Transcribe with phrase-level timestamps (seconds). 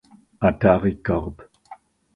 [0.47, 1.37] Atari Corp.